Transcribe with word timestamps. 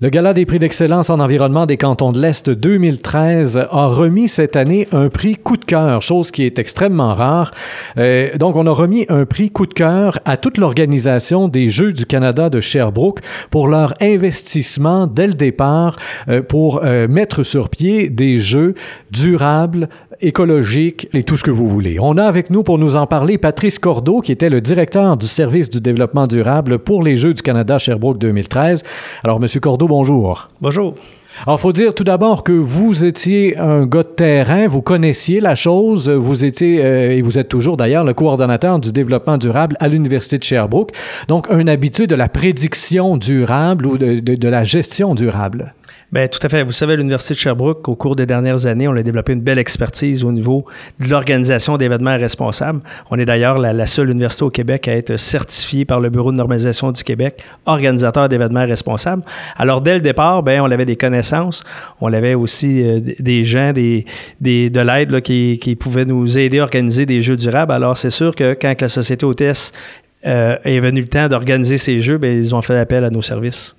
Le 0.00 0.10
Gala 0.10 0.32
des 0.32 0.46
prix 0.46 0.60
d'excellence 0.60 1.10
en 1.10 1.18
environnement 1.18 1.66
des 1.66 1.76
cantons 1.76 2.12
de 2.12 2.22
l'Est 2.22 2.48
2013 2.50 3.66
a 3.68 3.86
remis 3.88 4.28
cette 4.28 4.54
année 4.54 4.86
un 4.92 5.08
prix 5.08 5.34
coup 5.34 5.56
de 5.56 5.64
cœur, 5.64 6.02
chose 6.02 6.30
qui 6.30 6.44
est 6.44 6.60
extrêmement 6.60 7.16
rare. 7.16 7.50
Euh, 7.96 8.36
donc, 8.36 8.54
on 8.54 8.68
a 8.68 8.70
remis 8.70 9.06
un 9.08 9.26
prix 9.26 9.50
coup 9.50 9.66
de 9.66 9.74
cœur 9.74 10.20
à 10.24 10.36
toute 10.36 10.56
l'organisation 10.56 11.48
des 11.48 11.68
Jeux 11.68 11.92
du 11.92 12.06
Canada 12.06 12.48
de 12.48 12.60
Sherbrooke 12.60 13.22
pour 13.50 13.66
leur 13.66 13.92
investissement 14.00 15.08
dès 15.08 15.26
le 15.26 15.34
départ 15.34 15.96
euh, 16.28 16.42
pour 16.42 16.84
euh, 16.84 17.08
mettre 17.08 17.42
sur 17.42 17.68
pied 17.68 18.08
des 18.08 18.38
jeux 18.38 18.74
durables, 19.10 19.88
écologiques 20.20 21.08
et 21.12 21.22
tout 21.22 21.36
ce 21.36 21.42
que 21.42 21.50
vous 21.50 21.68
voulez. 21.68 21.98
On 22.00 22.16
a 22.16 22.24
avec 22.24 22.50
nous 22.50 22.62
pour 22.62 22.78
nous 22.78 22.96
en 22.96 23.06
parler 23.06 23.38
Patrice 23.38 23.78
Cordeau, 23.78 24.20
qui 24.20 24.32
était 24.32 24.50
le 24.50 24.60
directeur 24.60 25.16
du 25.16 25.26
service 25.26 25.70
du 25.70 25.80
développement 25.80 26.26
durable 26.26 26.78
pour 26.78 27.02
les 27.02 27.16
Jeux 27.16 27.34
du 27.34 27.42
Canada 27.42 27.78
Sherbrooke 27.78 28.18
2013. 28.18 28.84
Alors, 29.24 29.40
Monsieur 29.40 29.60
Cordeau, 29.60 29.88
bonjour. 29.88 30.48
Bonjour. 30.60 30.94
Alors, 31.46 31.60
faut 31.60 31.72
dire 31.72 31.94
tout 31.94 32.02
d'abord 32.02 32.42
que 32.42 32.52
vous 32.52 33.04
étiez 33.04 33.56
un 33.58 33.86
gars 33.86 34.02
de 34.02 34.08
terrain, 34.08 34.66
vous 34.66 34.82
connaissiez 34.82 35.40
la 35.40 35.54
chose, 35.54 36.10
vous 36.10 36.44
étiez, 36.44 36.84
euh, 36.84 37.10
et 37.12 37.22
vous 37.22 37.38
êtes 37.38 37.48
toujours 37.48 37.76
d'ailleurs, 37.76 38.02
le 38.02 38.12
coordonnateur 38.12 38.80
du 38.80 38.90
développement 38.90 39.38
durable 39.38 39.76
à 39.78 39.86
l'Université 39.86 40.38
de 40.38 40.42
Sherbrooke, 40.42 40.90
donc 41.28 41.46
un 41.50 41.68
habitué 41.68 42.08
de 42.08 42.16
la 42.16 42.28
prédiction 42.28 43.16
durable 43.16 43.86
ou 43.86 43.98
de, 43.98 44.18
de, 44.18 44.48
la 44.48 44.64
gestion 44.64 45.14
durable. 45.14 45.74
Bien, 46.10 46.26
tout 46.26 46.40
à 46.42 46.48
fait. 46.48 46.64
Vous 46.64 46.72
savez, 46.72 46.96
l'Université 46.96 47.34
de 47.34 47.38
Sherbrooke, 47.38 47.86
au 47.88 47.94
cours 47.94 48.16
des 48.16 48.26
dernières 48.26 48.66
années, 48.66 48.88
on 48.88 48.96
a 48.96 49.02
développé 49.02 49.32
une 49.32 49.42
belle 49.42 49.58
expertise 49.58 50.24
au 50.24 50.32
niveau 50.32 50.64
de 51.00 51.08
l'organisation 51.08 51.76
d'événements 51.76 52.16
responsables. 52.16 52.80
On 53.10 53.18
est 53.18 53.26
d'ailleurs 53.26 53.58
la, 53.58 53.72
la, 53.72 53.86
seule 53.86 54.10
université 54.10 54.44
au 54.44 54.50
Québec 54.50 54.88
à 54.88 54.96
être 54.96 55.18
certifiée 55.18 55.84
par 55.84 56.00
le 56.00 56.08
Bureau 56.08 56.32
de 56.32 56.38
normalisation 56.38 56.92
du 56.92 57.04
Québec, 57.04 57.44
organisateur 57.66 58.28
d'événements 58.28 58.66
responsables. 58.66 59.22
Alors, 59.56 59.82
dès 59.82 59.94
le 59.94 60.00
départ, 60.00 60.42
bien, 60.42 60.62
on 60.64 60.70
avait 60.70 60.86
des 60.86 60.96
connaissances. 60.96 61.27
On 62.00 62.12
avait 62.12 62.34
aussi 62.34 62.82
euh, 62.82 63.00
des 63.20 63.44
gens, 63.44 63.72
de 63.72 64.80
l'aide 64.80 65.20
qui, 65.20 65.58
qui 65.60 65.76
pouvaient 65.76 66.04
nous 66.04 66.38
aider 66.38 66.58
à 66.58 66.62
organiser 66.62 67.06
des 67.06 67.20
jeux 67.20 67.36
durables. 67.36 67.72
Alors, 67.72 67.96
c'est 67.96 68.10
sûr 68.10 68.34
que 68.34 68.54
quand 68.60 68.80
la 68.80 68.88
société 68.88 69.24
hôtesse 69.24 69.72
euh, 70.26 70.56
est 70.64 70.80
venu 70.80 71.00
le 71.00 71.08
temps 71.08 71.28
d'organiser 71.28 71.78
ces 71.78 72.00
jeux, 72.00 72.18
bien, 72.18 72.32
ils 72.32 72.54
ont 72.54 72.62
fait 72.62 72.78
appel 72.78 73.04
à 73.04 73.10
nos 73.10 73.22
services. 73.22 73.77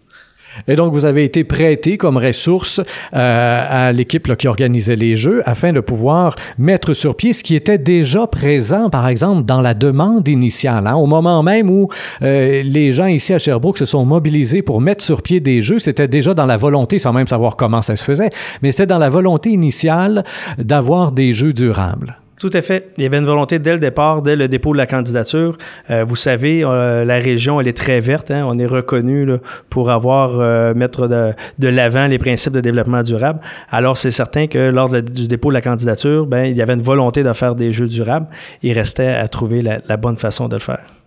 Et 0.68 0.76
donc, 0.76 0.94
vous 0.94 1.06
avez 1.06 1.24
été 1.24 1.44
prêté 1.44 1.98
comme 1.98 2.18
ressource 2.18 2.80
euh, 3.14 3.66
à 3.70 3.92
l'équipe 3.92 4.36
qui 4.36 4.48
organisait 4.48 4.96
les 4.96 5.16
Jeux 5.16 5.42
afin 5.46 5.74
de 5.74 5.80
pouvoir 5.80 6.36
mettre 6.58 6.94
sur 6.94 7.16
pied 7.16 7.34
ce 7.34 7.44
qui 7.44 7.56
était 7.56 7.78
déjà 7.78 8.28
présent, 8.28 8.90
par 8.90 9.08
exemple, 9.08 9.44
dans 9.44 9.62
la 9.62 9.74
demande 9.74 10.28
initiale. 10.28 10.88
Hein, 10.88 10.96
au 10.96 11.06
moment 11.06 11.44
même 11.44 11.70
où 11.70 11.90
euh, 12.22 12.64
les 12.64 12.92
gens 12.92 13.08
ici 13.08 13.34
à 13.34 13.40
Sherbrooke 13.40 13.78
se 13.78 13.86
sont 13.86 14.06
mobilisés 14.06 14.62
pour 14.62 14.82
mettre 14.82 15.04
sur 15.04 15.22
pied 15.22 15.40
des 15.40 15.62
Jeux, 15.62 15.80
c'était 15.80 16.08
déjà 16.08 16.34
dans 16.34 16.46
la 16.46 16.58
volonté, 16.58 17.00
sans 17.00 17.14
même 17.14 17.28
savoir 17.28 17.56
comment 17.56 17.82
ça 17.82 17.96
se 17.96 18.04
faisait, 18.04 18.30
mais 18.62 18.72
c'était 18.72 18.88
dans 18.88 18.98
la 18.98 19.10
volonté 19.10 19.50
initiale 19.50 20.24
d'avoir 20.58 21.12
des 21.12 21.34
Jeux 21.34 21.54
durables. 21.54 22.18
Tout 22.40 22.50
à 22.54 22.62
fait. 22.62 22.92
Il 22.96 23.04
y 23.04 23.06
avait 23.06 23.18
une 23.18 23.26
volonté 23.26 23.60
dès 23.60 23.74
le 23.74 23.80
départ, 23.80 24.22
dès 24.22 24.38
le 24.38 24.48
dépôt 24.48 24.72
de 24.72 24.78
la 24.78 24.88
candidature. 24.88 25.58
Euh, 25.90 26.06
vous 26.08 26.16
savez, 26.16 26.64
euh, 26.64 27.04
la 27.04 27.16
région, 27.16 27.60
elle 27.60 27.68
est 27.68 27.76
très 27.76 28.00
verte. 28.00 28.32
Hein? 28.32 28.46
On 28.48 28.58
est 28.58 28.66
reconnu 28.66 29.28
pour 29.70 29.92
avoir 29.92 30.40
euh, 30.40 30.74
mettre 30.74 31.08
de, 31.08 31.34
de 31.60 31.68
l'avant 31.68 32.08
les 32.08 32.18
principes 32.18 32.54
de 32.54 32.62
développement 32.62 33.04
durable. 33.04 33.42
Alors, 33.70 33.98
c'est 33.98 34.12
certain 34.12 34.48
que 34.48 34.58
lors 34.70 34.90
du 34.90 35.28
dépôt 35.28 35.50
de 35.50 35.56
la 35.56 35.62
candidature, 35.62 36.26
ben, 36.28 36.46
il 36.46 36.56
y 36.56 36.62
avait 36.62 36.74
une 36.74 36.82
volonté 36.82 37.24
de 37.24 37.34
faire 37.34 37.56
des 37.56 37.74
jeux 37.74 37.88
durables. 37.88 38.28
Il 38.64 38.72
restait 38.72 39.08
à 39.08 39.28
trouver 39.28 39.62
la, 39.62 39.80
la 39.90 39.98
bonne 39.98 40.16
façon 40.16 40.48
de 40.48 40.56
le 40.56 40.62
faire. 40.62 40.99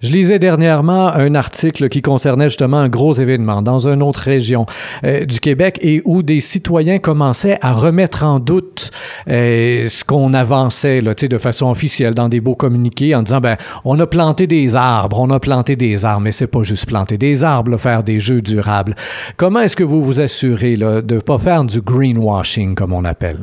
Je 0.00 0.10
lisais 0.10 0.38
dernièrement 0.38 1.08
un 1.08 1.34
article 1.34 1.88
qui 1.88 2.02
concernait 2.02 2.48
justement 2.48 2.78
un 2.78 2.88
gros 2.88 3.12
événement 3.12 3.62
dans 3.62 3.86
une 3.86 4.02
autre 4.02 4.20
région 4.20 4.66
euh, 5.04 5.24
du 5.24 5.40
Québec 5.40 5.78
et 5.82 6.02
où 6.04 6.22
des 6.22 6.40
citoyens 6.40 6.98
commençaient 6.98 7.58
à 7.60 7.72
remettre 7.72 8.24
en 8.24 8.40
doute 8.40 8.90
euh, 9.28 9.88
ce 9.88 10.04
qu'on 10.04 10.34
avançait 10.34 11.00
là, 11.00 11.14
de 11.14 11.38
façon 11.38 11.70
officielle 11.70 12.14
dans 12.14 12.28
des 12.28 12.40
beaux 12.40 12.54
communiqués 12.54 13.14
en 13.14 13.22
disant 13.22 13.40
ben 13.40 13.56
on 13.84 13.98
a 14.00 14.06
planté 14.06 14.46
des 14.46 14.74
arbres, 14.76 15.20
on 15.20 15.30
a 15.30 15.40
planté 15.40 15.76
des 15.76 16.04
arbres, 16.04 16.22
mais 16.22 16.32
c'est 16.32 16.46
pas 16.46 16.62
juste 16.62 16.86
planter 16.86 17.18
des 17.18 17.44
arbres, 17.44 17.70
là, 17.70 17.78
faire 17.78 18.02
des 18.02 18.18
jeux 18.18 18.42
durables. 18.42 18.96
Comment 19.36 19.60
est-ce 19.60 19.76
que 19.76 19.84
vous 19.84 20.04
vous 20.04 20.20
assurez 20.20 20.76
là, 20.76 21.02
de 21.02 21.16
ne 21.16 21.20
pas 21.20 21.38
faire 21.38 21.64
du 21.64 21.80
greenwashing 21.80 22.74
comme 22.74 22.92
on 22.92 23.04
appelle? 23.04 23.38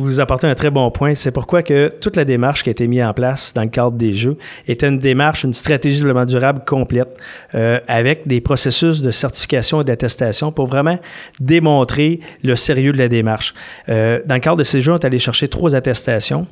Vous 0.00 0.18
apportez 0.18 0.46
un 0.46 0.54
très 0.54 0.70
bon 0.70 0.90
point. 0.90 1.14
C'est 1.14 1.30
pourquoi 1.30 1.62
que 1.62 1.88
toute 2.00 2.16
la 2.16 2.24
démarche 2.24 2.62
qui 2.62 2.70
a 2.70 2.72
été 2.72 2.86
mise 2.86 3.02
en 3.02 3.12
place 3.12 3.52
dans 3.52 3.62
le 3.62 3.68
cadre 3.68 3.98
des 3.98 4.14
jeux 4.14 4.38
était 4.66 4.88
une 4.88 4.98
démarche, 4.98 5.44
une 5.44 5.52
stratégie 5.52 5.96
de 5.96 6.00
développement 6.00 6.24
durable 6.24 6.62
complète 6.66 7.18
euh, 7.54 7.80
avec 7.86 8.26
des 8.26 8.40
processus 8.40 9.02
de 9.02 9.10
certification 9.10 9.82
et 9.82 9.84
d'attestation 9.84 10.52
pour 10.52 10.66
vraiment 10.66 10.98
démontrer 11.38 12.20
le 12.42 12.56
sérieux 12.56 12.92
de 12.92 12.98
la 12.98 13.08
démarche. 13.08 13.52
Euh, 13.90 14.20
dans 14.24 14.36
le 14.36 14.40
cadre 14.40 14.56
de 14.56 14.64
ces 14.64 14.80
jeux, 14.80 14.92
on 14.92 14.98
est 14.98 15.04
allé 15.04 15.18
chercher 15.18 15.48
trois 15.48 15.74
attestations 15.74 16.46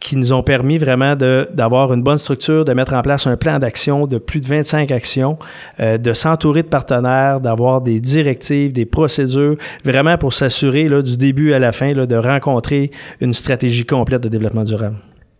qui 0.00 0.16
nous 0.16 0.32
ont 0.32 0.42
permis 0.42 0.78
vraiment 0.78 1.16
d'avoir 1.16 1.92
une 1.92 2.02
bonne 2.02 2.18
structure, 2.18 2.64
de 2.64 2.72
mettre 2.72 2.94
en 2.94 3.02
place 3.02 3.26
un 3.26 3.36
plan 3.36 3.58
d'action 3.58 4.06
de 4.06 4.18
plus 4.18 4.40
de 4.40 4.46
25 4.46 4.90
actions, 4.90 5.38
euh, 5.80 5.98
de 5.98 6.12
s'entourer 6.12 6.62
de 6.62 6.68
partenaires, 6.68 7.40
d'avoir 7.40 7.80
des 7.80 8.00
directives, 8.00 8.72
des 8.72 8.86
procédures, 8.86 9.56
vraiment 9.84 10.18
pour 10.18 10.32
s'assurer 10.32 10.88
du 11.02 11.16
début 11.16 11.52
à 11.52 11.58
la 11.58 11.72
fin 11.72 11.92
là, 11.94 12.06
de 12.06 12.16
rencontrer 12.16 12.90
une 13.20 13.34
stratégie 13.34 13.84
complète 13.84 14.22
de 14.22 14.28
développement 14.28 14.64
durable. 14.64 14.96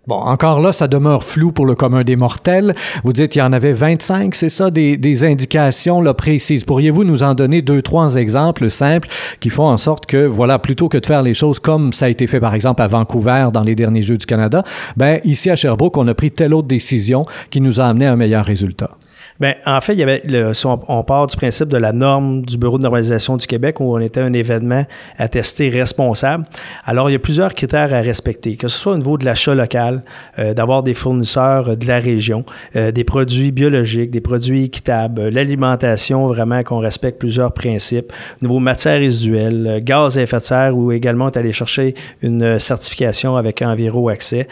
Bon, 0.06 0.14
encore 0.14 0.60
là, 0.60 0.72
ça 0.72 0.86
demeure 0.86 1.24
flou 1.24 1.50
pour 1.50 1.66
le 1.66 1.74
commun 1.74 2.04
des 2.04 2.14
mortels. 2.14 2.76
Vous 3.02 3.12
dites 3.12 3.32
qu'il 3.32 3.40
y 3.40 3.44
en 3.44 3.52
avait 3.52 3.72
25, 3.72 4.36
c'est 4.36 4.48
ça, 4.48 4.70
des, 4.70 4.96
des 4.96 5.24
indications 5.24 6.00
là, 6.00 6.14
précises. 6.14 6.62
Pourriez-vous 6.62 7.02
nous 7.02 7.24
en 7.24 7.34
donner 7.34 7.60
deux, 7.60 7.82
trois 7.82 8.14
exemples 8.14 8.70
simples 8.70 9.08
qui 9.40 9.50
font 9.50 9.66
en 9.66 9.76
sorte 9.76 10.06
que, 10.06 10.24
voilà, 10.24 10.60
plutôt 10.60 10.88
que 10.88 10.98
de 10.98 11.06
faire 11.06 11.22
les 11.22 11.34
choses 11.34 11.58
comme 11.58 11.92
ça 11.92 12.06
a 12.06 12.08
été 12.08 12.28
fait, 12.28 12.38
par 12.38 12.54
exemple, 12.54 12.82
à 12.82 12.86
Vancouver 12.86 13.48
dans 13.52 13.64
les 13.64 13.74
derniers 13.74 14.02
Jeux 14.02 14.16
du 14.16 14.26
Canada, 14.26 14.62
ben 14.96 15.20
ici 15.24 15.50
à 15.50 15.56
Sherbrooke, 15.56 15.96
on 15.96 16.06
a 16.06 16.14
pris 16.14 16.30
telle 16.30 16.54
autre 16.54 16.68
décision 16.68 17.26
qui 17.50 17.60
nous 17.60 17.80
a 17.80 17.86
amené 17.86 18.06
à 18.06 18.12
un 18.12 18.16
meilleur 18.16 18.44
résultat? 18.44 18.90
Bien, 19.38 19.54
en 19.66 19.80
fait, 19.82 19.92
il 19.92 19.98
y 19.98 20.02
avait 20.02 20.22
le, 20.24 20.54
si 20.54 20.66
on, 20.66 20.80
on, 20.88 21.04
part 21.04 21.26
du 21.26 21.36
principe 21.36 21.68
de 21.68 21.76
la 21.76 21.92
norme 21.92 22.42
du 22.42 22.56
Bureau 22.56 22.78
de 22.78 22.82
normalisation 22.84 23.36
du 23.36 23.46
Québec 23.46 23.80
où 23.80 23.94
on 23.94 23.98
était 23.98 24.20
un 24.20 24.32
événement 24.32 24.86
attesté 25.18 25.68
responsable. 25.68 26.44
Alors, 26.86 27.10
il 27.10 27.12
y 27.12 27.16
a 27.16 27.18
plusieurs 27.18 27.52
critères 27.52 27.92
à 27.92 28.00
respecter, 28.00 28.56
que 28.56 28.68
ce 28.68 28.78
soit 28.78 28.94
au 28.94 28.96
niveau 28.96 29.18
de 29.18 29.26
l'achat 29.26 29.54
local, 29.54 30.02
euh, 30.38 30.54
d'avoir 30.54 30.82
des 30.82 30.94
fournisseurs 30.94 31.76
de 31.76 31.86
la 31.86 31.98
région, 31.98 32.44
euh, 32.76 32.92
des 32.92 33.04
produits 33.04 33.52
biologiques, 33.52 34.10
des 34.10 34.22
produits 34.22 34.64
équitables, 34.64 35.28
l'alimentation, 35.28 36.26
vraiment 36.28 36.62
qu'on 36.62 36.78
respecte 36.78 37.18
plusieurs 37.18 37.52
principes, 37.52 38.12
au 38.40 38.46
niveau 38.46 38.58
matières 38.58 38.98
résiduelles, 38.98 39.80
gaz 39.82 40.16
à 40.16 40.22
effet 40.22 40.38
de 40.38 40.42
serre, 40.42 40.76
où 40.76 40.92
également 40.92 41.26
on 41.26 41.30
est 41.30 41.36
allé 41.36 41.52
chercher 41.52 41.94
une 42.22 42.58
certification 42.58 43.36
avec 43.36 43.60
Enviro 43.60 44.08
Accès. 44.08 44.48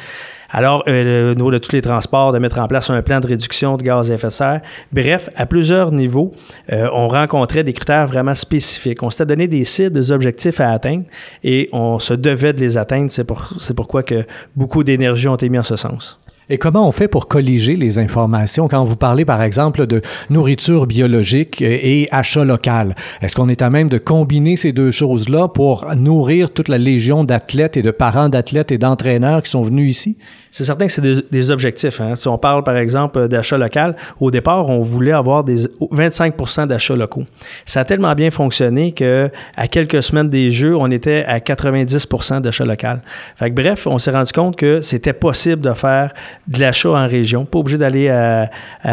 Alors, 0.57 0.85
euh, 0.87 1.33
au 1.33 1.35
niveau 1.35 1.51
de 1.51 1.59
tous 1.59 1.73
les 1.73 1.83
transports, 1.83 2.33
de 2.33 2.39
mettre 2.39 2.61
en 2.61 2.69
place 2.69 2.89
un 2.89 3.03
plan 3.03 3.19
de 3.19 3.27
réduction 3.27 3.77
de 3.77 3.83
gaz 3.83 4.13
à 4.13 4.15
effet 4.15 4.29
de 4.29 4.33
serre. 4.33 4.61
Bref, 4.93 5.29
à 5.35 5.47
plusieurs 5.47 5.91
niveaux, 5.91 6.31
euh, 6.73 6.89
on 6.93 7.09
rencontrait 7.09 7.65
des 7.65 7.73
critères 7.73 8.07
vraiment 8.07 8.35
spécifiques. 8.35 9.03
On 9.03 9.11
s'était 9.11 9.27
donné 9.27 9.49
des 9.49 9.65
cibles, 9.65 9.97
des 9.97 10.13
objectifs 10.13 10.61
à 10.61 10.71
atteindre 10.71 11.07
et 11.43 11.69
on 11.73 11.99
se 11.99 12.15
devait 12.15 12.53
de 12.53 12.61
les 12.61 12.79
atteindre. 12.79 13.11
C'est 13.11 13.25
pour, 13.25 13.49
pourquoi 13.75 14.05
que 14.05 14.25
beaucoup 14.55 14.85
d'énergie 14.85 15.27
ont 15.27 15.35
été 15.35 15.49
mis 15.49 15.59
en 15.59 15.65
ce 15.65 15.75
sens. 15.75 16.21
Et 16.51 16.59
comment 16.59 16.87
on 16.87 16.93
fait 16.93 17.09
pour 17.09 17.27
colliger 17.27 17.77
les 17.77 17.99
informations? 17.99 18.69
Quand 18.69 18.85
vous 18.85 18.97
parlez, 18.97 19.25
par 19.25 19.43
exemple, 19.43 19.87
de 19.87 20.03
nourriture 20.29 20.87
biologique 20.87 21.63
et 21.63 22.07
achat 22.11 22.45
local? 22.45 22.95
Est-ce 23.23 23.35
qu'on 23.35 23.49
est 23.49 23.63
à 23.63 23.71
même 23.71 23.89
de 23.89 23.97
combiner 23.99 24.57
ces 24.57 24.73
deux 24.73 24.91
choses-là 24.91 25.49
pour 25.49 25.87
nourrir 25.97 26.51
toute 26.51 26.69
la 26.69 26.77
légion 26.77 27.25
d'athlètes 27.25 27.79
et 27.79 27.83
de 27.83 27.91
parents 27.91 28.29
d'athlètes 28.29 28.73
et 28.73 28.79
d'entraîneurs 28.79 29.43
qui 29.43 29.51
sont 29.51 29.63
venus 29.63 29.91
ici? 29.91 30.17
C'est 30.51 30.63
certain 30.63 30.87
que 30.87 30.93
c'est 30.93 31.31
des, 31.33 31.51
objectifs. 31.51 32.01
Hein. 32.01 32.15
Si 32.15 32.29
on 32.29 32.39
parle, 32.39 32.63
par 32.63 32.77
exemple, 32.77 33.27
d'achat 33.27 33.59
local, 33.59 33.97
au 34.21 34.31
départ, 34.31 34.69
on 34.69 34.83
voulait 34.83 35.11
avoir 35.11 35.43
des 35.43 35.65
25% 35.81 36.69
d'achats 36.69 36.95
locaux. 36.95 37.25
Ça 37.67 37.81
a 37.81 37.85
tellement 37.85 38.15
bien 38.15 38.31
fonctionné 38.31 38.93
que 38.93 39.31
à 39.57 39.67
quelques 39.67 40.01
semaines 40.03 40.29
des 40.29 40.53
Jeux, 40.53 40.77
on 40.77 40.93
était 40.93 41.25
à 41.25 41.41
90 41.41 42.09
d'achat 42.41 42.65
local. 42.65 43.03
Bref, 43.41 43.89
on 43.89 43.99
s'est 43.99 44.13
rendu 44.13 44.33
compte 44.33 44.55
que 44.55 44.81
c'était 44.81 45.13
possible 45.13 45.61
de 45.61 45.73
faire 45.73 46.13
de 46.49 46.61
l'achat 46.61 46.91
en 46.91 47.07
région, 47.07 47.45
pas 47.45 47.59
obligé 47.59 47.79
d'aller 47.79 48.09
à, 48.09 48.51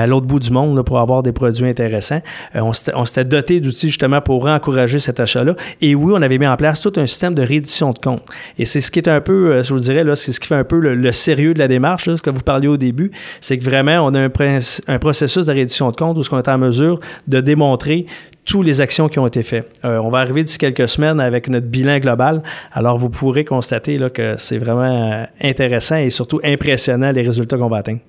l'autre 0.07 0.25
bout 0.25 0.39
du 0.39 0.51
monde 0.51 0.81
pour 0.83 0.99
avoir 0.99 1.23
des 1.23 1.31
produits 1.31 1.67
intéressants. 1.67 2.21
Euh, 2.55 2.71
on 2.93 3.05
s'était 3.05 3.25
doté 3.25 3.59
d'outils 3.59 3.87
justement 3.87 4.21
pour 4.21 4.47
encourager 4.47 4.99
cet 4.99 5.19
achat-là. 5.19 5.55
Et 5.81 5.95
oui, 5.95 6.13
on 6.15 6.21
avait 6.21 6.37
mis 6.37 6.47
en 6.47 6.57
place 6.57 6.81
tout 6.81 6.93
un 6.97 7.05
système 7.05 7.33
de 7.33 7.41
réédition 7.41 7.91
de 7.91 7.99
compte. 7.99 8.23
Et 8.57 8.65
c'est 8.65 8.81
ce 8.81 8.91
qui 8.91 8.99
est 8.99 9.09
un 9.09 9.21
peu, 9.21 9.51
euh, 9.51 9.63
je 9.63 9.73
vous 9.73 9.79
dirais, 9.79 10.03
là, 10.03 10.15
c'est 10.15 10.31
ce 10.31 10.39
qui 10.39 10.47
fait 10.47 10.55
un 10.55 10.63
peu 10.63 10.79
le, 10.79 11.11
sérieux 11.11 11.53
de 11.53 11.59
la 11.59 11.67
démarche, 11.67 12.05
là, 12.07 12.17
ce 12.17 12.21
que 12.21 12.29
vous 12.29 12.41
parliez 12.41 12.67
au 12.67 12.77
début, 12.77 13.11
c'est 13.41 13.57
que 13.57 13.63
vraiment, 13.63 14.05
on 14.05 14.13
a 14.13 14.19
un, 14.19 14.99
processus 14.99 15.45
de 15.45 15.51
réédition 15.51 15.91
de 15.91 15.95
compte 15.95 16.17
où 16.17 16.21
on 16.31 16.37
est 16.37 16.47
en 16.47 16.57
mesure 16.57 16.99
de 17.27 17.41
démontrer 17.41 18.05
toutes 18.45 18.65
les 18.65 18.81
actions 18.81 19.07
qui 19.07 19.19
ont 19.19 19.27
été 19.27 19.43
faites. 19.43 19.71
Euh, 19.85 19.97
on 19.97 20.09
va 20.09 20.19
arriver 20.19 20.43
d'ici 20.43 20.57
quelques 20.57 20.87
semaines 20.87 21.19
avec 21.19 21.47
notre 21.47 21.67
bilan 21.67 21.99
global. 21.99 22.41
Alors, 22.73 22.97
vous 22.97 23.09
pourrez 23.09 23.45
constater 23.45 23.99
que 24.13 24.35
c'est 24.37 24.57
vraiment 24.57 25.25
intéressant 25.41 25.97
et 25.97 26.09
surtout 26.09 26.39
impressionnant 26.43 27.11
les 27.11 27.21
résultats 27.21 27.57
qu'on 27.57 27.69
va 27.69 27.77
atteindre. 27.77 27.99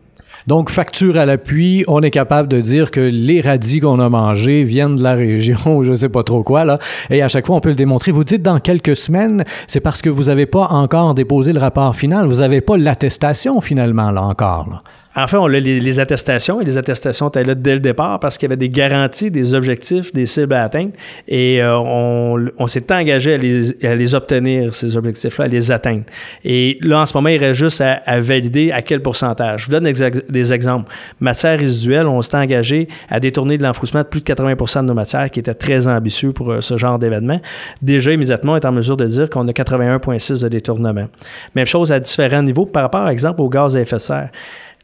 Donc, 0.46 0.70
facture 0.70 1.16
à 1.18 1.26
l'appui, 1.26 1.84
on 1.86 2.02
est 2.02 2.10
capable 2.10 2.48
de 2.48 2.60
dire 2.60 2.90
que 2.90 3.00
les 3.00 3.40
radis 3.40 3.78
qu'on 3.80 4.00
a 4.00 4.08
mangés 4.08 4.64
viennent 4.64 4.96
de 4.96 5.02
la 5.02 5.14
région 5.14 5.58
ou 5.66 5.84
je 5.84 5.94
sais 5.94 6.08
pas 6.08 6.24
trop 6.24 6.42
quoi, 6.42 6.64
là. 6.64 6.78
Et 7.10 7.22
à 7.22 7.28
chaque 7.28 7.46
fois, 7.46 7.56
on 7.56 7.60
peut 7.60 7.68
le 7.68 7.74
démontrer. 7.74 8.10
Vous 8.10 8.24
dites 8.24 8.42
dans 8.42 8.58
quelques 8.58 8.96
semaines, 8.96 9.44
c'est 9.68 9.80
parce 9.80 10.02
que 10.02 10.10
vous 10.10 10.24
n'avez 10.24 10.46
pas 10.46 10.66
encore 10.68 11.14
déposé 11.14 11.52
le 11.52 11.60
rapport 11.60 11.94
final. 11.94 12.26
Vous 12.26 12.40
n'avez 12.40 12.60
pas 12.60 12.76
l'attestation 12.76 13.60
finalement, 13.60 14.10
là 14.10 14.22
encore. 14.22 14.82
En 15.14 15.26
fait, 15.26 15.36
on 15.36 15.44
a 15.44 15.48
les, 15.48 16.00
attestations 16.00 16.60
et 16.62 16.64
les 16.64 16.78
attestations 16.78 17.28
étaient 17.28 17.44
là 17.44 17.54
dès 17.54 17.74
le 17.74 17.80
départ 17.80 18.18
parce 18.18 18.38
qu'il 18.38 18.48
y 18.48 18.50
avait 18.50 18.56
des 18.56 18.70
garanties, 18.70 19.30
des 19.30 19.52
objectifs, 19.52 20.10
des 20.12 20.24
cibles 20.24 20.54
à 20.54 20.64
atteindre 20.64 20.92
et 21.28 21.62
euh, 21.62 21.78
on, 21.78 22.66
s'est 22.66 22.90
engagé 22.90 23.34
à 23.34 23.94
les, 23.94 24.14
obtenir, 24.14 24.74
ces 24.74 24.96
objectifs-là, 24.96 25.44
à 25.44 25.48
les 25.48 25.70
atteindre. 25.70 26.04
Et 26.44 26.78
là, 26.80 27.00
en 27.00 27.06
ce 27.06 27.14
moment, 27.14 27.28
il 27.28 27.38
reste 27.38 27.60
juste 27.60 27.82
à, 27.82 28.20
valider 28.20 28.72
à 28.72 28.80
quel 28.80 29.02
pourcentage. 29.02 29.62
Je 29.62 29.66
vous 29.66 29.78
donne 29.78 29.92
des 30.30 30.52
exemples. 30.52 30.90
Matières 31.20 31.58
résiduelles, 31.58 32.06
on 32.06 32.22
s'est 32.22 32.36
engagé 32.36 32.88
à 33.10 33.20
détourner 33.20 33.58
de 33.58 33.64
l'enfouissement 33.64 34.00
de 34.00 34.06
plus 34.06 34.20
de 34.20 34.24
80% 34.32 34.80
de 34.80 34.86
nos 34.86 34.94
matières, 34.94 35.30
qui 35.30 35.40
était 35.40 35.54
très 35.54 35.88
ambitieux 35.88 36.32
pour 36.32 36.50
euh, 36.50 36.60
ce 36.62 36.78
genre 36.78 36.98
d'événement. 36.98 37.40
Déjà, 37.82 38.12
immédiatement, 38.12 38.52
on 38.52 38.56
est 38.56 38.64
en 38.64 38.72
mesure 38.72 38.96
de 38.96 39.04
dire 39.04 39.28
qu'on 39.28 39.46
a 39.46 39.52
81,6 39.52 40.42
de 40.42 40.48
détournement. 40.48 41.08
Même 41.54 41.66
chose 41.66 41.92
à 41.92 42.00
différents 42.00 42.42
niveaux 42.42 42.64
par 42.64 42.84
rapport, 42.84 43.02
par 43.02 43.10
exemple, 43.10 43.40
au 43.40 43.48
gaz 43.48 43.76
à 43.76 43.80
effet 43.80 43.96
de 43.96 44.00
serre. 44.00 44.30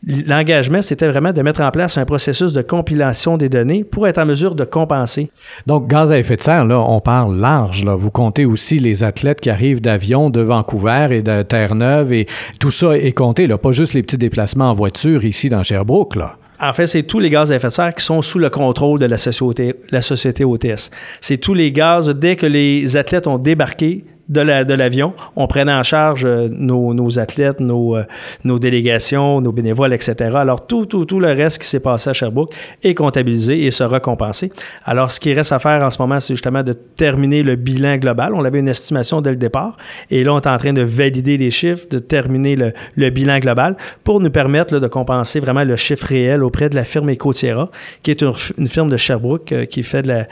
L'engagement, 0.07 0.81
c'était 0.81 1.09
vraiment 1.09 1.33
de 1.33 1.43
mettre 1.43 1.61
en 1.61 1.71
place 1.71 1.99
un 1.99 2.05
processus 2.05 2.53
de 2.53 2.63
compilation 2.63 3.37
des 3.37 3.49
données 3.49 3.83
pour 3.83 4.07
être 4.07 4.19
en 4.19 4.27
mesure 4.27 4.55
de 4.55 4.65
compenser. 4.65 5.31
Donc, 5.67 5.89
gaz 5.89 6.13
à 6.13 6.19
effet 6.19 6.37
de 6.37 6.43
serre, 6.43 6.65
là, 6.67 6.79
on 6.79 7.01
parle 7.01 7.37
large. 7.37 7.85
Là. 7.85 7.97
Vous 7.97 8.11
comptez 8.11 8.45
aussi 8.45 8.79
les 8.79 9.03
athlètes 9.03 9.41
qui 9.41 9.51
arrivent 9.51 9.81
d'avion 9.81 10.31
de 10.31 10.41
Vancouver 10.41 11.09
et 11.11 11.23
de 11.23 11.43
Terre-Neuve 11.43 12.13
et 12.13 12.27
tout 12.61 12.71
ça 12.71 12.97
est 12.97 13.13
compté, 13.13 13.47
là, 13.47 13.59
pas 13.59 13.73
juste 13.73 13.95
les 13.95 14.03
petits 14.03 14.19
déplacements 14.19 14.71
en 14.71 14.75
voiture 14.75 15.25
ici 15.25 15.49
dans 15.49 15.63
Sherbrooke. 15.63 16.17
Là. 16.17 16.37
En 16.61 16.73
fait, 16.73 16.87
c'est 16.87 17.05
tous 17.05 17.21
les 17.21 17.31
gaz 17.31 17.53
à 17.53 17.57
effet 17.57 17.69
de 17.69 17.73
serre 17.73 17.95
qui 17.95 18.05
sont 18.05 18.23
sous 18.23 18.39
le 18.39 18.51
contrôle 18.51 18.99
de 18.99 19.07
la 19.07 19.19
société, 19.19 19.75
la 19.91 20.03
société 20.03 20.45
OTS. 20.45 20.91
C'est 21.21 21.39
tous 21.39 21.55
les 21.55 21.71
gaz, 21.71 22.09
dès 22.09 22.37
que 22.37 22.47
les 22.47 22.97
athlètes 22.97 23.27
ont 23.27 23.39
débarqué, 23.39 24.05
de 24.29 24.75
l'avion. 24.75 25.15
on 25.37 25.47
prenait 25.47 25.73
en 25.73 25.83
charge 25.83 26.25
euh, 26.25 26.49
nos, 26.51 27.19
athlètes, 27.19 27.61
nos, 27.61 27.97
euh, 27.97 28.05
nos 28.45 28.59
délégations, 28.59 29.41
nos 29.41 29.53
bénévoles, 29.53 29.95
etc. 29.95 30.37
Alors, 30.37 30.67
tout, 30.67 30.87
le 31.19 31.33
reste 31.33 31.63
qui 31.63 31.67
s'est 31.67 31.81
passé 31.81 32.11
à 32.11 32.13
Sherbrooke 32.13 32.55
est 32.83 32.95
comptabilisé 32.95 33.65
et 33.65 33.71
sera 33.71 34.01
compensé. 34.01 34.53
Alors, 34.85 35.13
ce 35.13 35.21
qui 35.21 35.33
reste 35.33 35.53
à 35.53 35.59
faire 35.59 35.83
en 35.83 35.91
ce 35.91 36.01
moment, 36.01 36.21
c'est 36.21 36.35
justement 36.35 36.63
de 36.63 36.73
terminer 36.73 37.43
le 37.43 37.57
bilan 37.57 37.97
global. 37.97 38.35
On 38.35 38.45
avait 38.45 38.59
une 38.59 38.69
estimation 38.69 39.21
dès 39.21 39.31
le 39.31 39.37
départ 39.37 39.77
et 40.11 40.23
là, 40.25 40.35
on 40.35 40.41
est 40.41 40.47
en 40.47 40.59
train 40.59 40.73
de 40.73 40.83
valider 40.83 41.39
les 41.39 41.51
chiffres, 41.51 41.87
de 41.91 41.99
terminer 41.99 42.57
le, 42.57 43.11
bilan 43.11 43.39
global 43.39 43.77
pour 44.05 44.21
nous 44.21 44.31
permettre 44.31 44.79
de 44.79 44.89
compenser 44.89 45.41
vraiment 45.41 45.65
le 45.65 45.77
chiffre 45.77 46.07
réel 46.07 46.45
auprès 46.45 46.69
de 46.69 46.75
la 46.75 46.85
firme 46.85 47.09
Ecotiera, 47.11 47.71
qui 48.03 48.11
est 48.11 48.23
une, 48.23 48.67
firme 48.67 48.91
de 48.91 48.97
Sherbrooke 48.97 49.53
euh, 49.53 49.65
qui 49.65 49.83
fait 49.83 50.03
de 50.03 50.27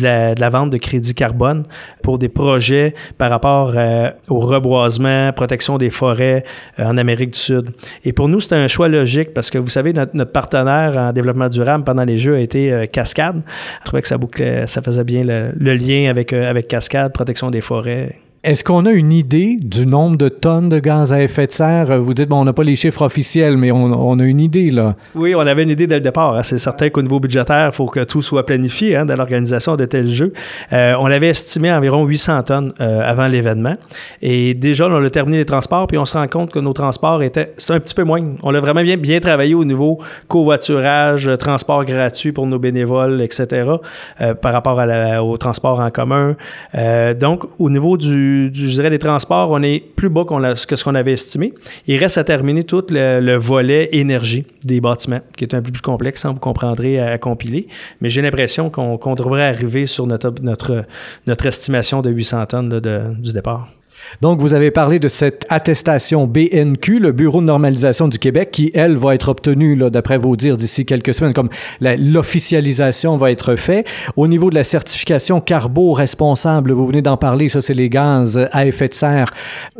la, 0.00 0.50
vente 0.50 0.70
de 0.70 0.78
crédit 0.78 1.14
carbone 1.14 1.62
pour 2.02 2.18
des 2.18 2.28
projets 2.28 2.94
par 3.18 3.30
rapport 3.30 3.41
euh, 3.44 4.10
au 4.28 4.40
reboisement, 4.40 5.32
protection 5.32 5.78
des 5.78 5.90
forêts 5.90 6.44
euh, 6.78 6.84
en 6.84 6.96
Amérique 6.96 7.32
du 7.32 7.38
Sud. 7.38 7.70
Et 8.04 8.12
pour 8.12 8.28
nous, 8.28 8.40
c'était 8.40 8.56
un 8.56 8.68
choix 8.68 8.88
logique 8.88 9.34
parce 9.34 9.50
que 9.50 9.58
vous 9.58 9.68
savez, 9.68 9.92
notre, 9.92 10.24
partenaire 10.24 10.96
en 10.96 11.12
développement 11.12 11.48
durable 11.48 11.84
pendant 11.84 12.04
les 12.04 12.18
Jeux 12.18 12.36
a 12.36 12.40
été 12.40 12.72
euh, 12.72 12.86
Cascade. 12.86 13.42
Je 13.80 13.84
trouvais 13.86 14.02
que 14.02 14.08
ça, 14.08 14.18
bouclait, 14.18 14.66
ça 14.66 14.82
faisait 14.82 15.04
bien 15.04 15.24
le, 15.24 15.52
le 15.56 15.74
lien 15.74 16.08
avec, 16.08 16.32
avec 16.32 16.68
Cascade, 16.68 17.12
protection 17.12 17.50
des 17.50 17.60
forêts. 17.60 18.16
Est-ce 18.44 18.64
qu'on 18.64 18.86
a 18.86 18.90
une 18.90 19.12
idée 19.12 19.56
du 19.60 19.86
nombre 19.86 20.16
de 20.16 20.28
tonnes 20.28 20.68
de 20.68 20.80
gaz 20.80 21.12
à 21.12 21.22
effet 21.22 21.46
de 21.46 21.52
serre? 21.52 22.02
Vous 22.02 22.12
dites, 22.12 22.28
bon, 22.28 22.40
on 22.40 22.44
n'a 22.44 22.52
pas 22.52 22.64
les 22.64 22.74
chiffres 22.74 23.02
officiels, 23.02 23.56
mais 23.56 23.70
on, 23.70 24.18
a 24.18 24.24
une 24.24 24.40
idée, 24.40 24.72
là. 24.72 24.96
Oui, 25.14 25.32
on 25.36 25.46
avait 25.46 25.62
une 25.62 25.70
idée 25.70 25.86
dès 25.86 25.94
le 25.94 26.00
départ. 26.00 26.34
Hein. 26.34 26.42
C'est 26.42 26.58
certain 26.58 26.90
qu'au 26.90 27.02
niveau 27.02 27.20
budgétaire, 27.20 27.68
il 27.68 27.72
faut 27.72 27.86
que 27.86 28.02
tout 28.02 28.20
soit 28.20 28.44
planifié 28.44 28.96
hein, 28.96 29.06
dans 29.06 29.14
l'organisation 29.14 29.76
de 29.76 29.84
tels 29.84 30.10
jeux. 30.10 30.32
Euh, 30.72 30.94
on 30.98 31.06
avait 31.06 31.28
estimé 31.28 31.72
environ 31.72 32.04
800 32.04 32.42
tonnes 32.42 32.72
euh, 32.80 33.08
avant 33.08 33.28
l'événement. 33.28 33.76
Et 34.22 34.54
déjà, 34.54 34.88
on 34.88 35.04
a 35.04 35.10
terminé 35.10 35.38
les 35.38 35.44
transports, 35.44 35.86
puis 35.86 35.98
on 35.98 36.04
se 36.04 36.18
rend 36.18 36.26
compte 36.26 36.50
que 36.50 36.58
nos 36.58 36.72
transports 36.72 37.22
étaient... 37.22 37.54
C'était 37.58 37.74
un 37.74 37.80
petit 37.80 37.94
peu 37.94 38.02
moins. 38.02 38.18
On 38.42 38.52
a 38.52 38.60
vraiment 38.60 38.82
bien, 38.82 38.96
bien 38.96 39.20
travaillé 39.20 39.54
au 39.54 39.64
niveau 39.64 40.00
covoiturage, 40.26 41.30
transport 41.38 41.84
gratuit 41.84 42.32
pour 42.32 42.48
nos 42.48 42.58
bénévoles, 42.58 43.22
etc., 43.22 43.70
euh, 44.20 44.34
par 44.34 44.52
rapport 44.52 44.80
à 44.80 45.22
au 45.22 45.36
transport 45.36 45.78
en 45.78 45.92
commun. 45.92 46.34
donc, 47.20 47.44
au 47.60 47.70
niveau 47.70 47.96
du 47.96 48.31
dirais, 48.50 48.90
des 48.90 48.98
transports, 48.98 49.50
on 49.50 49.62
est 49.62 49.80
plus 49.80 50.08
bas 50.08 50.24
que 50.24 50.76
ce 50.76 50.84
qu'on 50.84 50.94
avait 50.94 51.12
estimé. 51.12 51.54
Il 51.86 51.96
reste 51.98 52.18
à 52.18 52.24
terminer 52.24 52.64
tout 52.64 52.84
le, 52.90 53.36
volet 53.36 53.88
énergie 53.92 54.44
des 54.64 54.80
bâtiments, 54.80 55.20
qui 55.36 55.44
est 55.44 55.54
un 55.54 55.62
peu 55.62 55.72
plus 55.72 55.82
complexe, 55.82 56.24
hein, 56.24 56.32
vous 56.32 56.40
comprendrez, 56.40 57.00
à, 57.00 57.18
compiler. 57.18 57.68
Mais 58.00 58.08
j'ai 58.08 58.22
l'impression 58.22 58.70
qu'on 58.70 59.14
devrait 59.14 59.44
arriver 59.44 59.86
sur 59.86 60.06
notre, 60.06 60.34
notre, 60.42 60.84
notre 61.26 61.46
estimation 61.46 62.02
de 62.02 62.10
800 62.10 62.46
tonnes 62.46 62.80
du 63.20 63.32
départ. 63.32 63.68
Donc, 64.20 64.40
vous 64.40 64.54
avez 64.54 64.70
parlé 64.70 64.98
de 64.98 65.08
cette 65.08 65.46
attestation 65.48 66.26
BNQ, 66.26 66.98
le 66.98 67.12
Bureau 67.12 67.40
de 67.40 67.46
normalisation 67.46 68.08
du 68.08 68.18
Québec, 68.18 68.50
qui, 68.52 68.70
elle, 68.74 68.96
va 68.96 69.14
être 69.14 69.28
obtenue, 69.28 69.76
d'après 69.90 70.18
vos 70.18 70.36
dires, 70.36 70.56
d'ici 70.56 70.84
quelques 70.84 71.14
semaines, 71.14 71.34
comme 71.34 71.48
l'officialisation 71.80 73.16
va 73.16 73.30
être 73.30 73.56
faite. 73.56 73.86
Au 74.16 74.28
niveau 74.28 74.50
de 74.50 74.54
la 74.54 74.64
certification 74.64 75.40
carbo-responsable, 75.40 76.72
vous 76.72 76.86
venez 76.86 77.02
d'en 77.02 77.16
parler, 77.16 77.48
ça, 77.48 77.62
c'est 77.62 77.74
les 77.74 77.88
gaz 77.88 78.48
à 78.52 78.66
effet 78.66 78.88
de 78.88 78.94
serre. 78.94 79.28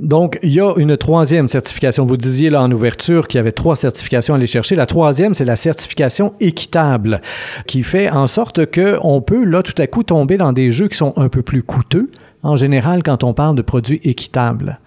Donc, 0.01 0.39
il 0.43 0.53
y 0.53 0.61
a 0.61 0.75
une 0.77 0.97
troisième 0.97 1.49
certification. 1.49 2.07
Vous 2.07 2.17
disiez 2.17 2.51
là 2.51 2.63
en 2.63 2.71
ouverture 2.71 3.29
qu'il 3.29 3.39
y 3.39 3.41
avait 3.41 3.53
trois 3.53 3.77
certifications 3.77 4.35
à 4.35 4.37
aller 4.37 4.47
chercher. 4.47 4.75
La 4.75 4.87
troisième, 4.87 5.35
c'est 5.35 5.45
la 5.45 5.57
certification 5.57 6.35
équitable, 6.41 7.21
qui 7.67 7.83
fait 7.83 8.11
en 8.11 8.27
sorte 8.27 8.67
qu'on 8.67 9.21
peut, 9.21 9.45
là, 9.45 9.63
tout 9.63 9.81
à 9.81 9.87
coup, 9.87 10.03
tomber 10.03 10.37
dans 10.37 10.53
des 10.53 10.71
jeux 10.71 10.89
qui 10.89 10.97
sont 10.97 11.13
un 11.17 11.29
peu 11.29 11.43
plus 11.43 11.63
coûteux, 11.63 12.11
en 12.43 12.57
général 12.57 13.03
quand 13.03 13.25
on 13.25 13.35
parle 13.35 13.57
de 13.57 13.63
produits 13.63 14.01
équitables. 14.05 14.79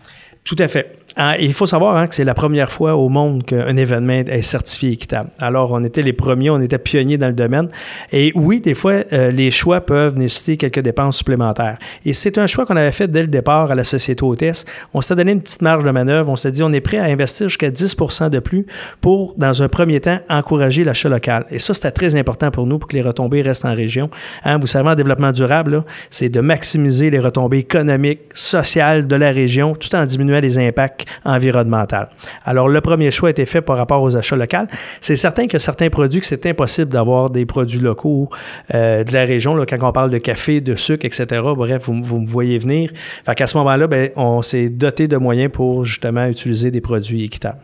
Tout 0.43 0.55
à 0.59 0.67
fait. 0.67 0.99
Ah, 1.17 1.37
il 1.39 1.53
faut 1.53 1.65
savoir 1.65 1.95
hein, 1.95 2.07
que 2.07 2.15
c'est 2.15 2.25
la 2.25 2.33
première 2.33 2.69
fois 2.69 2.97
au 2.97 3.07
monde 3.07 3.45
qu'un 3.45 3.77
événement 3.77 4.23
est 4.27 4.41
certifié 4.41 4.91
équitable. 4.91 5.29
Alors, 5.39 5.71
on 5.71 5.81
était 5.85 6.01
les 6.01 6.11
premiers, 6.11 6.49
on 6.49 6.59
était 6.59 6.77
pionniers 6.77 7.17
dans 7.17 7.27
le 7.27 7.33
domaine. 7.33 7.69
Et 8.11 8.33
oui, 8.35 8.59
des 8.59 8.73
fois, 8.73 8.95
euh, 9.13 9.31
les 9.31 9.49
choix 9.49 9.79
peuvent 9.79 10.17
nécessiter 10.17 10.57
quelques 10.57 10.81
dépenses 10.81 11.17
supplémentaires. 11.17 11.77
Et 12.05 12.11
c'est 12.11 12.37
un 12.37 12.47
choix 12.47 12.65
qu'on 12.65 12.75
avait 12.75 12.91
fait 12.91 13.07
dès 13.07 13.21
le 13.21 13.29
départ 13.29 13.71
à 13.71 13.75
la 13.75 13.85
société 13.85 14.25
hôtesse. 14.25 14.65
On 14.93 14.99
s'est 14.99 15.15
donné 15.15 15.31
une 15.31 15.41
petite 15.41 15.61
marge 15.61 15.85
de 15.85 15.91
manœuvre. 15.91 16.29
On 16.29 16.35
s'est 16.35 16.51
dit, 16.51 16.63
on 16.63 16.73
est 16.73 16.81
prêt 16.81 16.97
à 16.97 17.05
investir 17.05 17.47
jusqu'à 17.47 17.69
10% 17.69 18.29
de 18.29 18.39
plus 18.39 18.65
pour, 18.99 19.35
dans 19.37 19.63
un 19.63 19.69
premier 19.69 20.01
temps, 20.01 20.19
encourager 20.29 20.83
l'achat 20.83 21.07
local. 21.07 21.45
Et 21.49 21.59
ça, 21.59 21.73
c'était 21.73 21.91
très 21.91 22.15
important 22.17 22.51
pour 22.51 22.67
nous 22.67 22.77
pour 22.77 22.89
que 22.89 22.95
les 22.95 23.01
retombées 23.01 23.41
restent 23.41 23.63
en 23.63 23.73
région. 23.73 24.09
Hein, 24.43 24.57
vous 24.57 24.67
savez, 24.67 24.89
en 24.89 24.95
développement 24.95 25.31
durable, 25.31 25.85
c'est 26.09 26.27
de 26.27 26.41
maximiser 26.41 27.09
les 27.09 27.19
retombées 27.19 27.59
économiques, 27.59 28.19
sociales 28.33 29.07
de 29.07 29.15
la 29.15 29.31
région, 29.31 29.75
tout 29.75 29.95
en 29.95 30.05
diminuant 30.05 30.41
les 30.41 30.59
impacts 30.59 31.04
environnementale. 31.23 32.09
Alors, 32.45 32.67
le 32.67 32.81
premier 32.81 33.11
choix 33.11 33.29
a 33.29 33.31
été 33.31 33.45
fait 33.45 33.61
par 33.61 33.77
rapport 33.77 34.01
aux 34.01 34.15
achats 34.17 34.35
locaux. 34.35 34.67
C'est 35.01 35.15
certain 35.15 35.47
que 35.47 35.57
certains 35.57 35.89
produits, 35.89 36.19
que 36.19 36.25
c'est 36.25 36.45
impossible 36.45 36.91
d'avoir 36.91 37.29
des 37.29 37.45
produits 37.45 37.79
locaux 37.79 38.29
euh, 38.73 39.03
de 39.03 39.13
la 39.13 39.25
région, 39.25 39.55
là, 39.55 39.65
quand 39.65 39.77
on 39.81 39.91
parle 39.91 40.09
de 40.09 40.17
café, 40.17 40.61
de 40.61 40.75
sucre, 40.75 41.05
etc. 41.05 41.41
Bref, 41.55 41.83
vous, 41.83 42.01
vous 42.03 42.19
me 42.19 42.27
voyez 42.27 42.57
venir. 42.57 42.91
Fait 43.25 43.35
qu'à 43.35 43.47
ce 43.47 43.57
moment-là, 43.57 43.87
ben, 43.87 44.09
on 44.15 44.41
s'est 44.41 44.69
doté 44.69 45.07
de 45.07 45.17
moyens 45.17 45.51
pour 45.51 45.85
justement 45.85 46.25
utiliser 46.27 46.71
des 46.71 46.81
produits 46.81 47.23
équitables. 47.23 47.59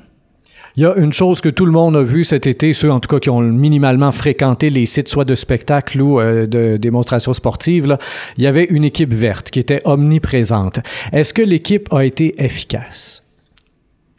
Il 0.77 0.83
y 0.83 0.85
a 0.85 0.95
une 0.95 1.11
chose 1.11 1.41
que 1.41 1.49
tout 1.49 1.65
le 1.65 1.71
monde 1.71 1.97
a 1.97 2.03
vu 2.03 2.23
cet 2.23 2.47
été, 2.47 2.71
ceux 2.71 2.91
en 2.91 3.01
tout 3.01 3.09
cas 3.09 3.19
qui 3.19 3.29
ont 3.29 3.41
minimalement 3.41 4.11
fréquenté 4.13 4.69
les 4.69 4.85
sites 4.85 5.09
soit 5.09 5.25
de 5.25 5.35
spectacle 5.35 5.99
ou 6.01 6.19
euh, 6.19 6.47
de 6.47 6.77
démonstrations 6.77 7.33
sportives, 7.33 7.87
là, 7.87 7.97
il 8.37 8.43
y 8.43 8.47
avait 8.47 8.63
une 8.65 8.85
équipe 8.85 9.13
verte 9.13 9.51
qui 9.51 9.59
était 9.59 9.81
omniprésente. 9.83 10.79
Est-ce 11.11 11.33
que 11.33 11.41
l'équipe 11.41 11.91
a 11.91 12.05
été 12.05 12.41
efficace? 12.41 13.20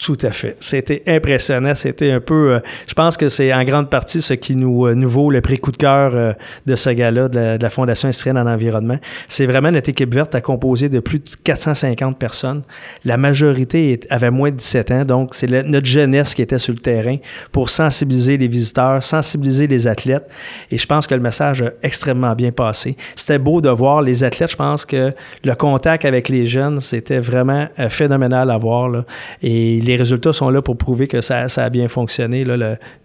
Tout 0.03 0.19
à 0.23 0.31
fait. 0.31 0.57
C'était 0.59 1.01
impressionnant. 1.07 1.77
C'était 1.77 2.11
un 2.11 2.19
peu. 2.19 2.55
Euh, 2.55 2.61
je 2.89 2.95
pense 2.95 3.17
que 3.17 3.29
c'est 3.29 3.55
en 3.55 3.63
grande 3.63 3.89
partie 3.89 4.21
ce 4.21 4.35
qui 4.35 4.57
nous, 4.57 4.89
euh, 4.89 4.97
nous 4.97 5.09
vaut 5.09 5.31
le 5.31 5.41
prix 5.41 5.59
coup 5.59 5.71
de 5.71 5.77
cœur 5.77 6.11
euh, 6.17 6.33
de 6.67 6.75
ce 6.75 6.91
gars-là, 6.91 7.29
de, 7.29 7.63
la, 7.63 7.71
Fondation 7.71 8.09
Estrienne 8.09 8.37
en 8.37 8.49
environnement. 8.49 8.99
C'est 9.29 9.47
vraiment 9.47 9.71
notre 9.71 9.91
équipe 9.91 10.13
verte 10.13 10.35
à 10.35 10.41
composé 10.41 10.89
de 10.89 10.99
plus 10.99 11.21
de 11.21 11.31
450 11.45 12.19
personnes. 12.19 12.63
La 13.05 13.17
majorité 13.17 14.01
avait 14.11 14.33
moins 14.33 14.51
de 14.51 14.57
17 14.57 14.91
ans, 14.91 15.05
donc 15.05 15.37
c'est 15.37 15.47
notre 15.47 15.87
jeunesse 15.87 16.35
qui 16.35 16.43
était 16.43 16.59
sur 16.59 16.75
le 16.75 16.81
terrain 16.81 17.19
pour 17.53 17.71
sensibiliser 17.71 18.37
les 18.37 18.49
visiteurs, 18.49 19.05
sensibiliser 19.05 19.69
les 19.69 19.87
athlètes. 19.87 20.29
Et 20.73 20.79
je 20.79 20.87
pense 20.87 21.07
que 21.07 21.15
le 21.15 21.21
message 21.21 21.63
a 21.63 21.71
extrêmement 21.81 22.35
bien 22.35 22.51
passé. 22.51 22.97
C'était 23.15 23.39
beau 23.39 23.61
de 23.61 23.69
voir 23.69 24.03
les 24.03 24.25
athlètes. 24.25 24.51
Je 24.51 24.57
pense 24.57 24.85
que 24.85 25.13
le 25.45 25.55
contact 25.55 26.05
avec 26.05 26.29
les 26.29 26.45
jeunes, 26.45 26.81
c'était 26.81 27.21
vraiment 27.21 27.69
phénoménal 27.89 28.51
à 28.51 28.59
voir. 28.59 29.05
Les 29.93 29.99
résultats 29.99 30.33
sont 30.33 30.49
là 30.49 30.63
pour 30.63 30.79
prouver 30.79 31.07
que 31.07 31.21
ça, 31.21 31.47
a 31.55 31.71
bien 31.71 31.87
fonctionné. 31.87 32.47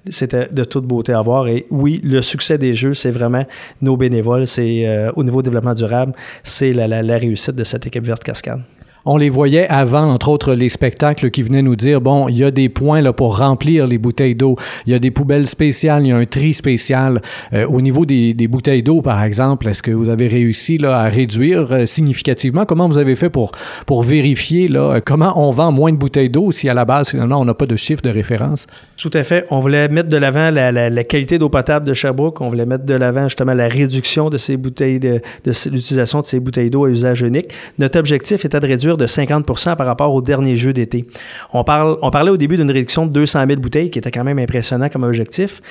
C'était 0.09 0.47
de 0.47 0.63
toute 0.63 0.85
beauté 0.85 1.11
à 1.11 1.21
voir. 1.21 1.49
Et 1.49 1.65
oui, 1.69 1.99
le 2.01 2.21
succès 2.21 2.57
des 2.57 2.73
jeux, 2.73 2.93
c'est 2.93 3.11
vraiment 3.11 3.45
nos 3.81 3.97
bénévoles. 3.97 4.47
C'est 4.47 4.87
euh, 4.87 5.11
au 5.17 5.23
niveau 5.25 5.41
développement 5.41 5.73
durable, 5.73 6.13
c'est 6.43 6.71
la, 6.71 7.17
réussite 7.17 7.55
de 7.55 7.65
cette 7.65 7.85
équipe 7.87 8.05
verte 8.05 8.23
cascade. 8.23 8.61
On 9.07 9.15
les 9.15 9.29
voyait 9.29 9.67
avant, 9.69 10.11
entre 10.11 10.27
autres 10.27 10.53
les 10.53 10.67
spectacles 10.67 11.31
qui 11.31 11.41
venaient 11.41 11.61
nous 11.61 11.77
dire, 11.77 12.01
bon, 12.01 12.27
il 12.27 12.37
y 12.37 12.43
a 12.43 12.51
des 12.51 12.67
points 12.67 13.01
là, 13.01 13.13
pour 13.13 13.37
remplir 13.37 13.87
les 13.87 13.97
bouteilles 13.97 14.35
d'eau, 14.35 14.57
il 14.85 14.91
y 14.91 14.95
a 14.95 14.99
des 14.99 15.11
poubelles 15.11 15.47
spéciales, 15.47 16.05
il 16.05 16.09
y 16.09 16.11
a 16.11 16.17
un 16.17 16.25
tri 16.25 16.53
spécial. 16.53 17.21
Euh, 17.53 17.65
au 17.65 17.79
niveau 17.79 18.05
des, 18.05 18.33
bouteilles 18.47 18.83
d'eau, 18.83 19.01
par 19.01 19.23
exemple, 19.23 19.67
est-ce 19.69 19.81
que 19.81 19.91
vous 19.91 20.09
avez 20.09 20.27
réussi 20.27 20.77
là, 20.77 20.99
à 20.99 21.07
réduire 21.07 21.71
euh, 21.71 21.85
significativement? 21.85 22.65
Comment 22.65 22.89
vous 22.89 22.97
avez 22.97 23.15
fait 23.15 23.29
pour, 23.29 23.51
pour 23.85 24.03
vérifier 24.03 24.67
là, 24.67 24.99
comment 24.99 25.33
on 25.41 25.51
vend 25.51 25.71
moins 25.71 25.91
de 25.91 25.97
bouteilles 25.97 26.29
d'eau 26.29 26.51
si 26.51 26.67
à 26.67 26.73
la 26.73 26.83
base, 26.83 27.09
finalement, 27.09 27.39
on 27.39 27.45
n'a 27.45 27.53
pas 27.53 27.65
de 27.65 27.77
chiffre 27.77 28.01
de 28.01 28.09
référence? 28.09 28.67
Tout 28.97 29.11
à 29.13 29.23
fait. 29.23 29.45
On 29.51 29.61
voulait 29.61 29.87
mettre 29.87 30.09
de 30.09 30.17
l'avant 30.17 30.51
la, 30.51 31.03
qualité 31.05 31.39
d'eau 31.39 31.49
potable 31.49 31.85
de 31.85 31.93
Sherbrooke. 31.93 32.41
On 32.41 32.49
voulait 32.49 32.65
mettre 32.65 32.83
de 32.83 32.95
l'avant 32.95 33.23
justement 33.29 33.53
la 33.53 33.69
réduction 33.69 34.29
de 34.29 34.37
ces 34.37 34.57
bouteilles, 34.57 34.99
de, 34.99 35.21
de 35.45 35.51
l'utilisation 35.71 36.19
de 36.19 36.25
ces 36.25 36.41
bouteilles 36.41 36.69
d'eau 36.69 36.85
à 36.85 36.89
usage 36.89 37.21
unique. 37.21 37.53
Notre 37.79 37.99
objectif 37.99 38.43
était 38.43 38.59
de 38.59 38.67
réduire 38.67 38.96
de 38.97 39.07
50% 39.07 39.75
par 39.75 39.85
rapport 39.85 40.13
au 40.13 40.21
dernier 40.21 40.55
jeu 40.55 40.73
d'été. 40.73 41.07
On, 41.53 41.63
parlait 41.63 42.29
au 42.29 42.37
début 42.37 42.57
d'une 42.57 42.71
réduction 42.71 43.05
de 43.05 43.11
200 43.11 43.45
000 43.47 43.59
bouteilles, 43.59 43.89
qui 43.89 43.99
était 43.99 44.11
quand 44.11 44.23
même 44.23 44.39
impressionnant 44.39 44.89
comme 44.89 45.03
objectif. 45.03 45.61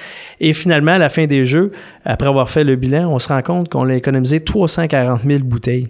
Et 0.41 0.53
finalement, 0.53 0.93
à 0.93 0.99
la 0.99 1.09
fin 1.09 1.27
des 1.27 1.45
jeux, 1.45 1.73
après 2.05 2.29
avoir 2.29 2.51
fait 2.51 2.65
le 2.65 2.77
bilan, 2.77 3.11
on 3.13 3.19
se 3.19 3.29
rend 3.29 3.43
compte 3.43 3.69
qu'on 3.69 3.89
a 3.89 3.95
économisé 3.95 4.41
340 4.41 5.23
000 5.27 5.41
bouteilles. 5.41 5.89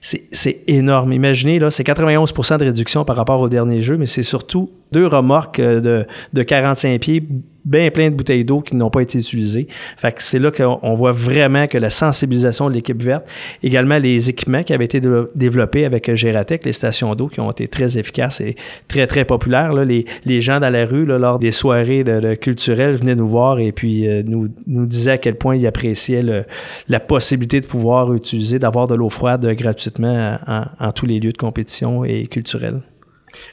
C'est 0.00 0.62
énorme. 0.66 1.12
Imaginez, 1.12 1.58
là, 1.58 1.70
c'est 1.70 1.86
91% 1.86 2.58
de 2.58 2.64
réduction 2.64 3.04
par 3.04 3.16
rapport 3.16 3.40
au 3.40 3.50
dernier 3.50 3.82
jeu, 3.82 3.98
mais 3.98 4.06
c'est 4.06 4.22
surtout 4.22 4.70
deux 4.92 5.06
remorques 5.06 5.60
de, 5.60 6.06
de 6.32 6.42
45 6.42 7.00
pieds 7.00 7.22
bien 7.64 7.90
plein 7.90 8.10
de 8.10 8.14
bouteilles 8.14 8.44
d'eau 8.44 8.60
qui 8.60 8.76
n'ont 8.76 8.90
pas 8.90 9.02
été 9.02 9.18
utilisées. 9.18 9.66
Fait 9.96 10.12
que 10.12 10.22
c'est 10.22 10.38
là 10.38 10.50
qu'on 10.50 10.94
voit 10.94 11.12
vraiment 11.12 11.66
que 11.66 11.78
la 11.78 11.90
sensibilisation 11.90 12.68
de 12.68 12.74
l'équipe 12.74 13.00
verte, 13.02 13.26
également 13.62 13.98
les 13.98 14.30
équipements 14.30 14.62
qui 14.62 14.72
avaient 14.72 14.84
été 14.84 15.00
développés 15.34 15.84
avec 15.84 16.14
Gératec, 16.14 16.64
les 16.64 16.72
stations 16.72 17.14
d'eau 17.14 17.28
qui 17.28 17.40
ont 17.40 17.50
été 17.50 17.68
très 17.68 17.98
efficaces 17.98 18.40
et 18.40 18.56
très, 18.88 19.06
très 19.06 19.24
populaires. 19.24 19.72
Là. 19.72 19.84
Les, 19.84 20.06
les, 20.24 20.40
gens 20.40 20.60
dans 20.60 20.70
la 20.70 20.86
rue, 20.86 21.04
là, 21.04 21.18
lors 21.18 21.38
des 21.38 21.52
soirées 21.52 22.04
de, 22.04 22.34
culturelles, 22.34 22.94
venaient 22.96 23.14
nous 23.14 23.28
voir 23.28 23.58
et 23.58 23.72
puis 23.72 24.08
euh, 24.08 24.22
nous, 24.24 24.48
nous 24.66 24.86
disaient 24.86 25.12
à 25.12 25.18
quel 25.18 25.36
point 25.36 25.56
ils 25.56 25.66
appréciaient 25.66 26.22
le, 26.22 26.44
la 26.88 27.00
possibilité 27.00 27.60
de 27.60 27.66
pouvoir 27.66 28.12
utiliser, 28.14 28.58
d'avoir 28.58 28.86
de 28.86 28.94
l'eau 28.94 29.10
froide 29.10 29.46
gratuitement 29.54 30.38
en, 30.46 30.64
en 30.78 30.92
tous 30.92 31.06
les 31.06 31.20
lieux 31.20 31.32
de 31.32 31.36
compétition 31.36 32.04
et 32.04 32.26
culturels. 32.26 32.80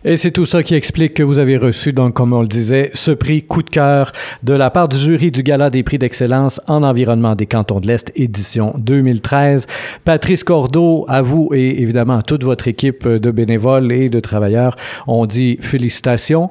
Et 0.06 0.18
c'est 0.18 0.32
tout 0.32 0.46
ça 0.46 0.64
qui 0.64 0.76
explique 0.76 1.16
que 1.16 1.24
vous 1.24 1.40
avez 1.40 1.58
reçu, 1.58 1.92
donc, 1.92 2.14
comme 2.14 2.34
on 2.34 2.42
le 2.42 2.48
disait, 2.48 2.92
ce 2.94 3.12
prix 3.12 3.44
coup 3.44 3.64
de 3.64 3.70
cœur 3.70 4.12
de 4.44 4.54
la 4.54 4.70
part 4.70 4.88
du 4.88 4.98
jury 4.98 5.32
du 5.32 5.44
Gala 5.44 5.70
des 5.70 5.84
prix 5.84 5.98
d'excellence 5.98 6.62
en 6.68 6.84
environnement 6.84 7.36
des 7.36 7.46
cantons 7.46 7.80
de 7.80 7.88
l'Est, 7.88 8.12
édition 8.16 8.74
2013. 8.78 9.68
Patrice 10.06 10.44
Cordeau, 10.44 11.06
à 11.08 11.22
vous 11.22 11.50
et 11.54 11.82
évidemment 11.82 12.18
à 12.18 12.22
toute 12.22 12.44
votre 12.44 12.68
équipe 12.68 13.08
de 13.08 13.32
bénévoles 13.32 13.92
et 13.92 14.10
de 14.10 14.20
travailleurs, 14.20 14.76
on 15.08 15.26
dit 15.26 15.58
félicitations 15.62 16.50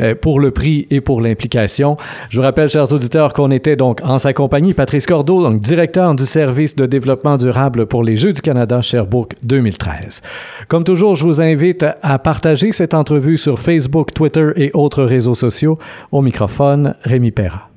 euh, 0.00 0.14
pour 0.14 0.40
le 0.40 0.50
prix 0.50 0.86
et 0.90 1.00
pour 1.00 1.20
l'implication. 1.20 1.96
Je 2.30 2.38
vous 2.38 2.42
rappelle, 2.42 2.68
chers 2.68 2.92
auditeurs, 2.92 3.32
qu'on 3.32 3.50
était 3.50 3.76
donc 3.76 4.00
en 4.02 4.18
sa 4.18 4.32
compagnie, 4.32 4.74
Patrice 4.74 5.06
Cordeau, 5.06 5.42
donc 5.42 5.60
directeur 5.60 6.14
du 6.14 6.26
service 6.26 6.74
de 6.76 6.86
développement 6.86 7.36
durable 7.36 7.86
pour 7.86 8.02
les 8.02 8.16
Jeux 8.16 8.32
du 8.32 8.42
Canada 8.42 8.80
Sherbrooke 8.82 9.34
2013. 9.42 10.22
Comme 10.68 10.84
toujours, 10.84 11.16
je 11.16 11.24
vous 11.24 11.40
invite 11.40 11.86
à 12.02 12.18
partager 12.18 12.67
cette 12.72 12.94
entrevue 12.94 13.38
sur 13.38 13.58
Facebook, 13.58 14.12
Twitter 14.14 14.52
et 14.56 14.70
autres 14.74 15.04
réseaux 15.04 15.34
sociaux. 15.34 15.78
Au 16.12 16.22
microphone, 16.22 16.94
Rémi 17.02 17.30
Perra. 17.30 17.67